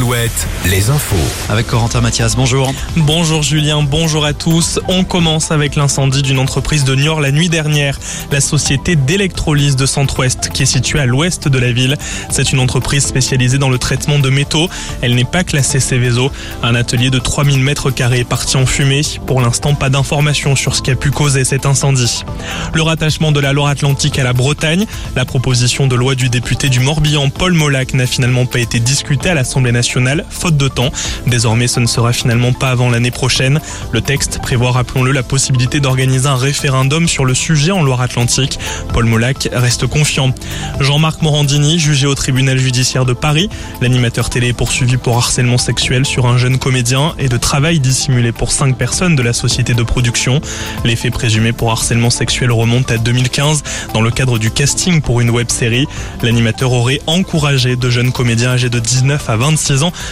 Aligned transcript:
Alouette, 0.00 0.48
les 0.64 0.88
infos. 0.88 1.14
Avec 1.50 1.66
Corentin 1.66 2.00
Mathias, 2.00 2.34
bonjour. 2.34 2.72
Bonjour 2.96 3.42
Julien, 3.42 3.82
bonjour 3.82 4.24
à 4.24 4.32
tous. 4.32 4.80
On 4.88 5.04
commence 5.04 5.50
avec 5.50 5.76
l'incendie 5.76 6.22
d'une 6.22 6.38
entreprise 6.38 6.84
de 6.84 6.94
Niort 6.94 7.20
la 7.20 7.32
nuit 7.32 7.50
dernière, 7.50 8.00
la 8.32 8.40
société 8.40 8.96
d'électrolyse 8.96 9.76
de 9.76 9.84
Centre-Ouest 9.84 10.48
qui 10.54 10.62
est 10.62 10.66
située 10.66 11.00
à 11.00 11.04
l'ouest 11.04 11.48
de 11.48 11.58
la 11.58 11.72
ville. 11.72 11.98
C'est 12.30 12.50
une 12.50 12.60
entreprise 12.60 13.04
spécialisée 13.04 13.58
dans 13.58 13.68
le 13.68 13.76
traitement 13.76 14.18
de 14.18 14.30
métaux. 14.30 14.70
Elle 15.02 15.16
n'est 15.16 15.24
pas 15.24 15.44
classée 15.44 15.80
Céveso. 15.80 16.32
Un 16.62 16.74
atelier 16.74 17.10
de 17.10 17.18
3000 17.18 17.62
mètres 17.62 17.90
carrés 17.90 18.20
est 18.20 18.24
parti 18.24 18.56
en 18.56 18.64
fumée. 18.64 19.02
Pour 19.26 19.42
l'instant, 19.42 19.74
pas 19.74 19.90
d'informations 19.90 20.56
sur 20.56 20.76
ce 20.76 20.80
qui 20.80 20.90
a 20.92 20.96
pu 20.96 21.10
causer 21.10 21.44
cet 21.44 21.66
incendie. 21.66 22.24
Le 22.72 22.80
rattachement 22.80 23.32
de 23.32 23.40
la 23.40 23.52
Loire-Atlantique 23.52 24.18
à 24.18 24.24
la 24.24 24.32
Bretagne, 24.32 24.86
la 25.14 25.26
proposition 25.26 25.86
de 25.86 25.94
loi 25.94 26.14
du 26.14 26.30
député 26.30 26.70
du 26.70 26.80
Morbihan, 26.80 27.28
Paul 27.28 27.52
Molac, 27.52 27.92
n'a 27.92 28.06
finalement 28.06 28.46
pas 28.46 28.60
été 28.60 28.80
discutée 28.80 29.28
à 29.28 29.34
l'Assemblée 29.34 29.72
nationale, 29.72 29.89
faute 30.30 30.56
de 30.56 30.68
temps. 30.68 30.90
Désormais, 31.26 31.68
ce 31.68 31.80
ne 31.80 31.86
sera 31.86 32.12
finalement 32.12 32.52
pas 32.52 32.70
avant 32.70 32.90
l'année 32.90 33.10
prochaine. 33.10 33.60
Le 33.92 34.00
texte 34.00 34.40
prévoit, 34.40 34.72
rappelons-le, 34.72 35.12
la 35.12 35.22
possibilité 35.22 35.80
d'organiser 35.80 36.26
un 36.26 36.36
référendum 36.36 37.08
sur 37.08 37.24
le 37.24 37.34
sujet 37.34 37.72
en 37.72 37.82
Loire-Atlantique. 37.82 38.58
Paul 38.92 39.04
Molac 39.06 39.48
reste 39.52 39.86
confiant. 39.86 40.32
Jean-Marc 40.80 41.22
Morandini, 41.22 41.78
jugé 41.78 42.06
au 42.06 42.14
tribunal 42.14 42.58
judiciaire 42.58 43.04
de 43.04 43.12
Paris. 43.12 43.48
L'animateur 43.80 44.30
télé 44.30 44.48
est 44.48 44.52
poursuivi 44.52 44.96
pour 44.96 45.16
harcèlement 45.16 45.58
sexuel 45.58 46.06
sur 46.06 46.26
un 46.26 46.38
jeune 46.38 46.58
comédien 46.58 47.14
et 47.18 47.28
de 47.28 47.36
travail 47.36 47.80
dissimulé 47.80 48.32
pour 48.32 48.52
cinq 48.52 48.76
personnes 48.76 49.16
de 49.16 49.22
la 49.22 49.32
société 49.32 49.74
de 49.74 49.82
production. 49.82 50.40
Les 50.84 50.96
faits 50.96 51.12
présumés 51.12 51.52
pour 51.52 51.70
harcèlement 51.70 52.10
sexuel 52.10 52.52
remontent 52.52 52.94
à 52.94 52.98
2015 52.98 53.62
dans 53.94 54.02
le 54.02 54.10
cadre 54.10 54.38
du 54.38 54.50
casting 54.50 55.00
pour 55.00 55.20
une 55.20 55.30
web 55.30 55.50
série. 55.50 55.86
L'animateur 56.22 56.72
aurait 56.72 57.00
encouragé 57.06 57.76
de 57.76 57.90
jeunes 57.90 58.12
comédiens 58.12 58.50
âgés 58.50 58.70
de 58.70 58.78
19 58.78 59.28
à 59.28 59.36
26 59.36 59.69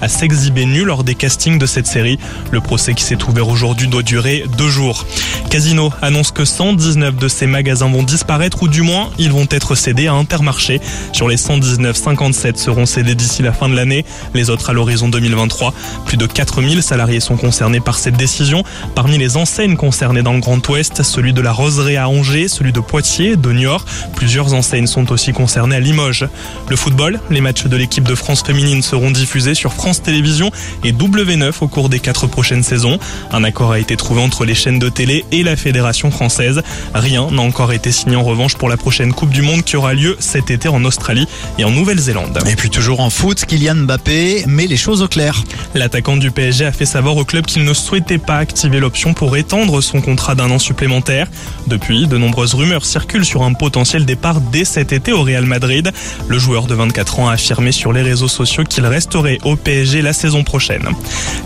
à 0.00 0.08
s'exhiber 0.08 0.64
nus 0.64 0.84
lors 0.84 1.04
des 1.04 1.14
castings 1.14 1.58
de 1.58 1.66
cette 1.66 1.86
série. 1.86 2.18
Le 2.50 2.60
procès 2.60 2.94
qui 2.94 3.02
s'est 3.02 3.22
ouvert 3.24 3.48
aujourd'hui 3.48 3.88
doit 3.88 4.02
durer 4.02 4.44
deux 4.56 4.68
jours. 4.68 5.06
Casino 5.50 5.92
annonce 6.02 6.30
que 6.30 6.44
119 6.44 7.16
de 7.16 7.28
ces 7.28 7.46
magasins 7.46 7.90
vont 7.90 8.02
disparaître 8.02 8.62
ou 8.62 8.68
du 8.68 8.82
moins 8.82 9.10
ils 9.18 9.32
vont 9.32 9.46
être 9.50 9.74
cédés 9.74 10.06
à 10.06 10.14
Intermarché. 10.14 10.80
Sur 11.12 11.28
les 11.28 11.36
119, 11.36 11.96
57 11.96 12.58
seront 12.58 12.86
cédés 12.86 13.14
d'ici 13.14 13.42
la 13.42 13.52
fin 13.52 13.68
de 13.68 13.74
l'année, 13.74 14.04
les 14.34 14.50
autres 14.50 14.70
à 14.70 14.72
l'horizon 14.72 15.08
2023. 15.08 15.74
Plus 16.06 16.16
de 16.16 16.26
4000 16.26 16.82
salariés 16.82 17.20
sont 17.20 17.36
concernés 17.36 17.80
par 17.80 17.98
cette 17.98 18.16
décision. 18.16 18.62
Parmi 18.94 19.18
les 19.18 19.36
enseignes 19.36 19.76
concernées 19.76 20.22
dans 20.22 20.32
le 20.32 20.40
Grand 20.40 20.66
Ouest, 20.68 21.02
celui 21.02 21.32
de 21.32 21.40
la 21.40 21.52
Roseraie 21.52 21.96
à 21.96 22.08
Angers, 22.08 22.48
celui 22.48 22.72
de 22.72 22.80
Poitiers, 22.80 23.36
de 23.36 23.52
Niort. 23.52 23.84
Plusieurs 24.14 24.54
enseignes 24.54 24.86
sont 24.86 25.10
aussi 25.12 25.32
concernées 25.32 25.76
à 25.76 25.80
Limoges. 25.80 26.28
Le 26.68 26.76
football, 26.76 27.20
les 27.30 27.40
matchs 27.40 27.64
de 27.64 27.76
l'équipe 27.76 28.04
de 28.04 28.14
France 28.14 28.42
féminine 28.42 28.82
seront 28.82 29.10
diffusés 29.10 29.39
sur 29.54 29.72
France 29.72 30.02
Télévisions 30.02 30.50
et 30.84 30.92
W9 30.92 31.52
au 31.60 31.68
cours 31.68 31.88
des 31.88 31.98
quatre 31.98 32.26
prochaines 32.26 32.62
saisons. 32.62 32.98
Un 33.32 33.42
accord 33.44 33.72
a 33.72 33.78
été 33.78 33.96
trouvé 33.96 34.20
entre 34.20 34.44
les 34.44 34.54
chaînes 34.54 34.78
de 34.78 34.88
télé 34.88 35.24
et 35.32 35.42
la 35.42 35.56
Fédération 35.56 36.10
française. 36.10 36.62
Rien 36.94 37.30
n'a 37.30 37.42
encore 37.42 37.72
été 37.72 37.90
signé 37.90 38.16
en 38.16 38.22
revanche 38.22 38.56
pour 38.56 38.68
la 38.68 38.76
prochaine 38.76 39.12
Coupe 39.12 39.30
du 39.30 39.42
Monde 39.42 39.64
qui 39.64 39.76
aura 39.76 39.94
lieu 39.94 40.16
cet 40.18 40.50
été 40.50 40.68
en 40.68 40.84
Australie 40.84 41.26
et 41.58 41.64
en 41.64 41.70
Nouvelle-Zélande. 41.70 42.38
Et 42.46 42.56
puis 42.56 42.70
toujours 42.70 43.00
en 43.00 43.10
foot, 43.10 43.44
Kylian 43.46 43.76
Mbappé 43.76 44.44
met 44.46 44.66
les 44.66 44.76
choses 44.76 45.02
au 45.02 45.08
clair. 45.08 45.42
L'attaquant 45.74 46.16
du 46.16 46.30
PSG 46.30 46.66
a 46.66 46.72
fait 46.72 46.84
savoir 46.84 47.16
au 47.16 47.24
club 47.24 47.46
qu'il 47.46 47.64
ne 47.64 47.72
souhaitait 47.72 48.18
pas 48.18 48.36
activer 48.36 48.80
l'option 48.80 49.14
pour 49.14 49.36
étendre 49.36 49.80
son 49.80 50.00
contrat 50.00 50.34
d'un 50.34 50.50
an 50.50 50.58
supplémentaire. 50.58 51.28
Depuis, 51.66 52.06
de 52.06 52.18
nombreuses 52.18 52.54
rumeurs 52.54 52.84
circulent 52.84 53.24
sur 53.24 53.42
un 53.42 53.52
potentiel 53.52 54.04
départ 54.04 54.40
dès 54.40 54.64
cet 54.64 54.92
été 54.92 55.12
au 55.12 55.22
Real 55.22 55.46
Madrid. 55.46 55.92
Le 56.28 56.38
joueur 56.38 56.66
de 56.66 56.74
24 56.74 57.20
ans 57.20 57.28
a 57.28 57.34
affirmé 57.34 57.72
sur 57.72 57.92
les 57.92 58.02
réseaux 58.02 58.28
sociaux 58.28 58.64
qu'il 58.64 58.84
resterait 58.86 59.29
au 59.44 59.56
PSG 59.56 60.02
la 60.02 60.12
saison 60.12 60.44
prochaine. 60.44 60.88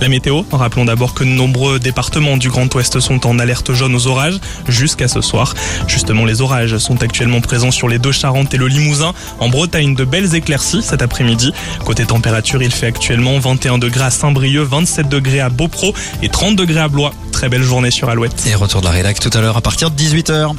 La 0.00 0.08
météo, 0.08 0.42
rappelons 0.52 0.84
d'abord 0.84 1.14
que 1.14 1.24
nombreux 1.24 1.78
départements 1.78 2.36
du 2.36 2.48
Grand 2.48 2.72
Ouest 2.74 3.00
sont 3.00 3.26
en 3.26 3.38
alerte 3.38 3.72
jaune 3.72 3.94
aux 3.94 4.06
orages 4.06 4.38
jusqu'à 4.68 5.08
ce 5.08 5.20
soir. 5.20 5.54
Justement, 5.86 6.24
les 6.24 6.40
orages 6.40 6.78
sont 6.78 7.02
actuellement 7.02 7.40
présents 7.40 7.70
sur 7.70 7.88
les 7.88 7.98
deux 7.98 8.12
Charentes 8.12 8.54
et 8.54 8.56
le 8.56 8.68
Limousin. 8.68 9.12
En 9.40 9.48
Bretagne, 9.48 9.94
de 9.94 10.04
belles 10.04 10.34
éclaircies 10.34 10.82
cet 10.82 11.02
après-midi. 11.02 11.52
Côté 11.84 12.04
température, 12.04 12.62
il 12.62 12.72
fait 12.72 12.86
actuellement 12.86 13.38
21 13.38 13.78
degrés 13.78 14.04
à 14.04 14.10
Saint-Brieuc, 14.10 14.64
27 14.64 15.08
degrés 15.08 15.40
à 15.40 15.48
Beaupro 15.48 15.94
et 16.22 16.28
30 16.28 16.56
degrés 16.56 16.80
à 16.80 16.88
Blois. 16.88 17.12
Très 17.32 17.48
belle 17.48 17.62
journée 17.62 17.90
sur 17.90 18.08
Alouette. 18.08 18.46
Et 18.46 18.54
retour 18.54 18.80
de 18.80 18.86
la 18.86 18.92
rédac 18.92 19.18
tout 19.20 19.30
à 19.32 19.40
l'heure 19.40 19.56
à 19.56 19.60
partir 19.60 19.90
de 19.90 19.96
18h. 19.96 20.54